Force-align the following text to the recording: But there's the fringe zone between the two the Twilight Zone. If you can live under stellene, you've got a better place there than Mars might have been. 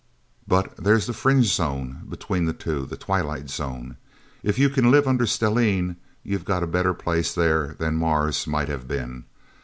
But 0.47 0.77
there's 0.77 1.05
the 1.05 1.13
fringe 1.13 1.53
zone 1.53 2.05
between 2.09 2.45
the 2.45 2.53
two 2.53 2.87
the 2.87 2.97
Twilight 2.97 3.51
Zone. 3.51 3.97
If 4.41 4.57
you 4.57 4.67
can 4.67 4.89
live 4.89 5.07
under 5.07 5.27
stellene, 5.27 5.95
you've 6.23 6.43
got 6.43 6.63
a 6.63 6.65
better 6.65 6.95
place 6.95 7.35
there 7.35 7.75
than 7.77 7.97
Mars 7.97 8.47
might 8.47 8.67
have 8.67 8.87
been. 8.87 9.25